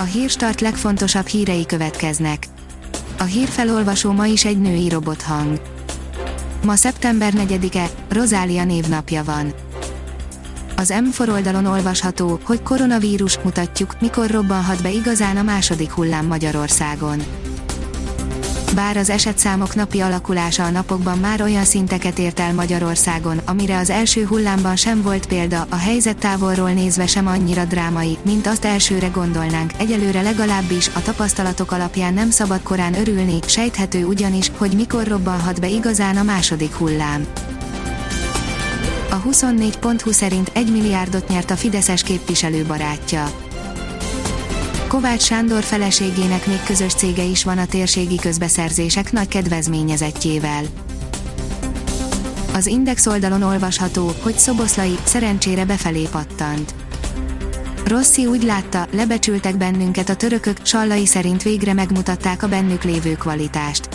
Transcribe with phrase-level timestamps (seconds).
[0.00, 2.46] A hírstart legfontosabb hírei következnek.
[3.18, 5.60] A hírfelolvasó ma is egy női robothang.
[6.64, 9.52] Ma szeptember 4-e, Rozália névnapja van.
[10.76, 17.22] Az M4 oldalon olvasható, hogy koronavírus mutatjuk, mikor robbanhat be igazán a második hullám Magyarországon.
[18.74, 23.90] Bár az esetszámok napi alakulása a napokban már olyan szinteket ért el Magyarországon, amire az
[23.90, 29.06] első hullámban sem volt példa, a helyzet távolról nézve sem annyira drámai, mint azt elsőre
[29.06, 35.60] gondolnánk, egyelőre legalábbis a tapasztalatok alapján nem szabad korán örülni, sejthető ugyanis, hogy mikor robbanhat
[35.60, 37.26] be igazán a második hullám.
[39.10, 43.47] A 24.20 szerint 1 milliárdot nyert a Fideszes képviselő barátja.
[44.88, 50.62] Kovács Sándor feleségének még közös cége is van a térségi közbeszerzések nagy kedvezményezettjével.
[52.54, 56.74] Az Index oldalon olvasható, hogy Szoboszlai szerencsére befelé pattant.
[57.84, 63.88] Rossi úgy látta, lebecsültek bennünket a törökök, Sallai szerint végre megmutatták a bennük lévő kvalitást.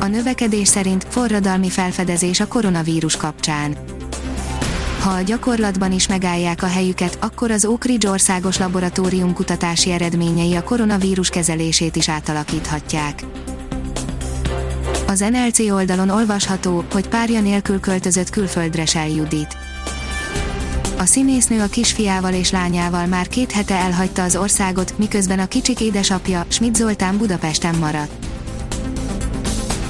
[0.00, 3.76] A növekedés szerint forradalmi felfedezés a koronavírus kapcsán.
[5.00, 10.54] Ha a gyakorlatban is megállják a helyüket, akkor az Oak Ridge országos laboratórium kutatási eredményei
[10.54, 13.24] a koronavírus kezelését is átalakíthatják.
[15.06, 19.56] Az NLC oldalon olvasható, hogy párja nélkül költözött külföldre Sel Judit.
[20.98, 25.80] A színésznő a kisfiával és lányával már két hete elhagyta az országot, miközben a kicsik
[25.80, 28.27] édesapja, Schmidt Zoltán Budapesten maradt.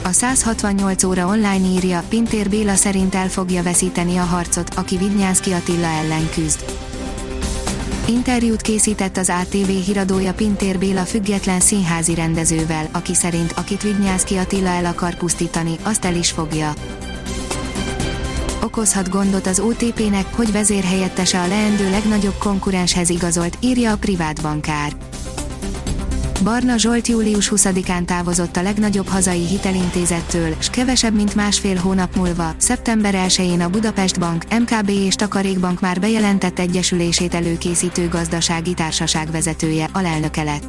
[0.08, 5.52] A 168 óra online írja, Pintér Béla szerint el fogja veszíteni a harcot, aki Vidnyánszki
[5.52, 6.64] Attila ellen küzd.
[8.06, 14.68] Interjút készített az ATV híradója Pintér Béla független színházi rendezővel, aki szerint akit Vidnyánszki Attila
[14.68, 16.72] el akar pusztítani, azt el is fogja.
[18.62, 24.92] Okozhat gondot az OTP-nek, hogy vezérhelyettese a leendő legnagyobb konkurenshez igazolt, írja a privát bankár.
[26.42, 32.54] Barna Zsolt július 20-án távozott a legnagyobb hazai hitelintézettől, s kevesebb mint másfél hónap múlva,
[32.56, 39.88] szeptember 1-én a Budapest Bank, MKB és Takarékbank már bejelentett egyesülését előkészítő gazdasági társaság vezetője,
[39.92, 40.64] alelnöke lett.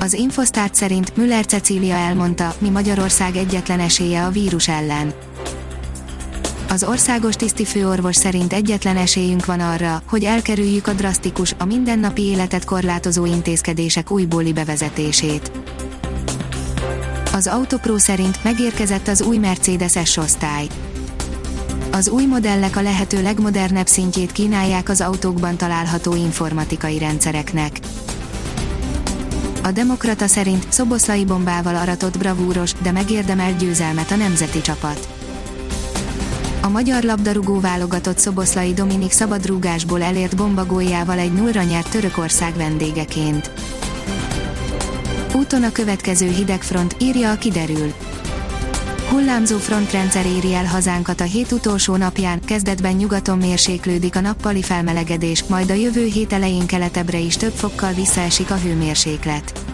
[0.00, 5.12] Az Infosztárt szerint Müller Cecília elmondta, mi Magyarország egyetlen esélye a vírus ellen
[6.74, 12.64] az országos tisztifőorvos szerint egyetlen esélyünk van arra, hogy elkerüljük a drasztikus, a mindennapi életet
[12.64, 15.50] korlátozó intézkedések újbóli bevezetését.
[17.32, 20.66] Az Autopro szerint megérkezett az új Mercedes S-osztály.
[21.92, 27.78] Az új modellek a lehető legmodernebb szintjét kínálják az autókban található informatikai rendszereknek.
[29.62, 35.08] A Demokrata szerint szoboszlai bombával aratott bravúros, de megérdemelt győzelmet a nemzeti csapat
[36.64, 43.50] a magyar labdarúgó válogatott Szoboszlai Dominik szabadrúgásból elért bombagójával egy nullra nyert Törökország vendégeként.
[45.34, 47.92] Úton a következő hidegfront, írja a kiderül.
[49.10, 55.44] Hullámzó frontrendszer éri el hazánkat a hét utolsó napján, kezdetben nyugaton mérséklődik a nappali felmelegedés,
[55.44, 59.73] majd a jövő hét elején keletebbre is több fokkal visszaesik a hőmérséklet.